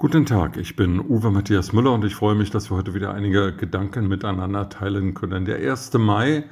[0.00, 3.12] Guten Tag, ich bin Uwe Matthias Müller und ich freue mich, dass wir heute wieder
[3.12, 5.44] einige Gedanken miteinander teilen können.
[5.44, 5.92] Der 1.
[5.98, 6.44] Mai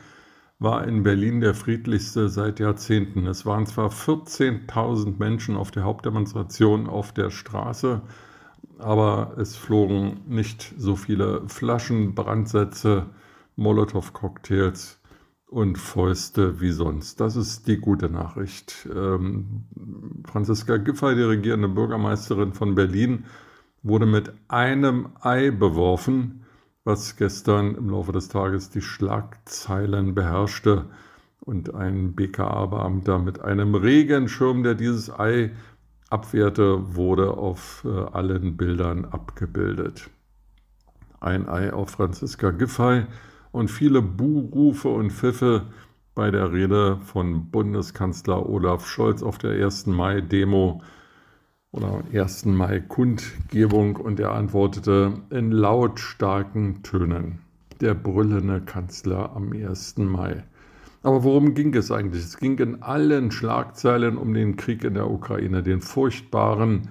[0.59, 3.27] war in Berlin der friedlichste seit Jahrzehnten.
[3.27, 8.03] Es waren zwar 14.000 Menschen auf der Hauptdemonstration auf der Straße,
[8.79, 13.07] aber es flogen nicht so viele Flaschen, Brandsätze,
[13.57, 15.01] Molotow-Cocktails
[15.47, 17.19] und Fäuste wie sonst.
[17.19, 18.87] Das ist die gute Nachricht.
[18.95, 19.65] Ähm,
[20.29, 23.25] Franziska Giffey, die regierende Bürgermeisterin von Berlin,
[23.83, 26.45] wurde mit einem Ei beworfen,
[26.85, 30.87] was gestern im Laufe des Tages die Schlagzeilen beherrschte
[31.41, 35.53] und ein BKA-Beamter mit einem Regenschirm, der dieses Ei
[36.11, 40.11] abwehrte, wurde auf äh, allen Bildern abgebildet.
[41.21, 43.07] Ein Ei auf Franziska Giffey
[43.51, 45.67] und viele Buhrufe und Pfiffe
[46.19, 49.87] bei der Rede von Bundeskanzler Olaf Scholz auf der 1.
[49.87, 50.83] Mai-Demo
[51.71, 52.47] oder 1.
[52.47, 57.39] Mai-Kundgebung und er antwortete in lautstarken Tönen.
[57.81, 59.99] Der brüllende Kanzler am 1.
[59.99, 60.43] Mai.
[61.05, 62.25] Aber worum ging es eigentlich?
[62.25, 66.89] Es ging in allen Schlagzeilen um den Krieg in der Ukraine, den furchtbaren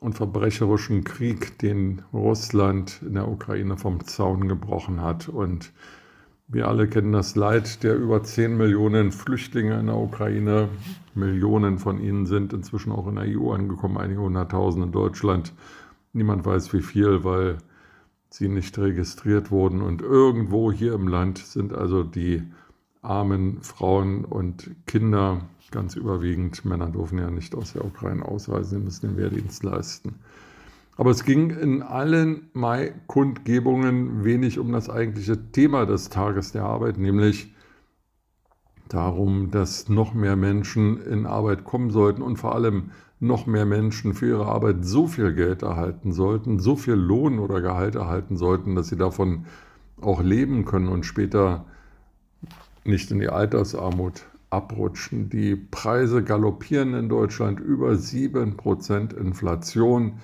[0.00, 5.28] und verbrecherischen Krieg, den Russland in der Ukraine vom Zaun gebrochen hat.
[5.28, 5.72] Und
[6.48, 10.68] wir alle kennen das Leid der über 10 Millionen Flüchtlinge in der Ukraine.
[11.14, 15.52] Millionen von ihnen sind inzwischen auch in der EU angekommen, einige hunderttausend in Deutschland.
[16.14, 17.58] Niemand weiß wie viel, weil
[18.30, 19.82] sie nicht registriert wurden.
[19.82, 22.42] Und irgendwo hier im Land sind also die
[23.02, 28.84] armen Frauen und Kinder ganz überwiegend, Männer dürfen ja nicht aus der Ukraine ausreisen, sie
[28.84, 30.14] müssen den Wehrdienst leisten.
[30.98, 36.98] Aber es ging in allen Mai-Kundgebungen wenig um das eigentliche Thema des Tages der Arbeit,
[36.98, 37.54] nämlich
[38.88, 42.90] darum, dass noch mehr Menschen in Arbeit kommen sollten und vor allem
[43.20, 47.60] noch mehr Menschen für ihre Arbeit so viel Geld erhalten sollten, so viel Lohn oder
[47.60, 49.46] Gehalt erhalten sollten, dass sie davon
[50.00, 51.66] auch leben können und später
[52.84, 55.30] nicht in die Altersarmut abrutschen.
[55.30, 60.14] Die Preise galoppieren in Deutschland über 7% Inflation.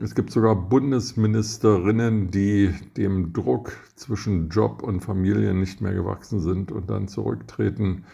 [0.00, 6.70] Es gibt sogar Bundesministerinnen, die dem Druck zwischen Job und Familie nicht mehr gewachsen sind
[6.70, 8.04] und dann zurücktreten,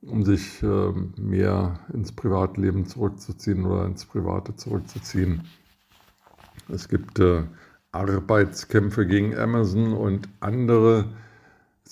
[0.00, 5.42] um sich ähm, mehr ins Privatleben zurückzuziehen oder ins Private zurückzuziehen.
[6.68, 7.42] Es gibt äh,
[7.90, 11.10] Arbeitskämpfe gegen Amazon und andere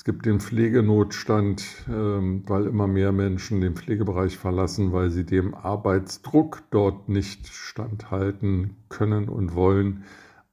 [0.01, 5.55] es gibt den Pflegenotstand, ähm, weil immer mehr Menschen den Pflegebereich verlassen, weil sie dem
[5.55, 10.05] Arbeitsdruck dort nicht standhalten können und wollen.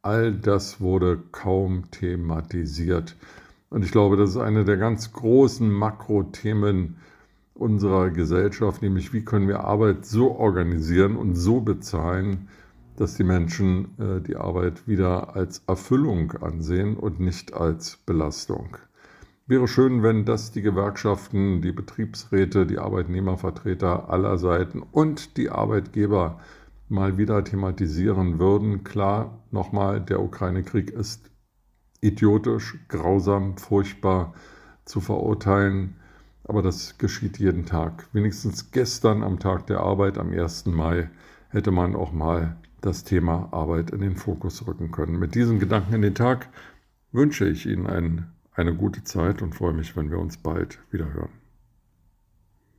[0.01, 3.15] All das wurde kaum thematisiert.
[3.69, 6.97] Und ich glaube, das ist eine der ganz großen Makrothemen
[7.53, 12.49] unserer Gesellschaft, nämlich wie können wir Arbeit so organisieren und so bezahlen,
[12.97, 18.75] dass die Menschen äh, die Arbeit wieder als Erfüllung ansehen und nicht als Belastung.
[19.49, 26.41] Wäre schön, wenn das die Gewerkschaften, die Betriebsräte, die Arbeitnehmervertreter aller Seiten und die Arbeitgeber
[26.89, 28.83] mal wieder thematisieren würden.
[28.83, 31.31] Klar, nochmal, der Ukraine-Krieg ist
[32.01, 34.33] idiotisch, grausam, furchtbar
[34.83, 35.95] zu verurteilen,
[36.43, 38.05] aber das geschieht jeden Tag.
[38.11, 40.65] Wenigstens gestern am Tag der Arbeit, am 1.
[40.65, 41.09] Mai,
[41.47, 45.17] hätte man auch mal das Thema Arbeit in den Fokus rücken können.
[45.19, 46.49] Mit diesen Gedanken in den Tag
[47.13, 51.13] wünsche ich Ihnen einen eine gute Zeit und freue mich, wenn wir uns bald wieder
[51.13, 51.46] hören.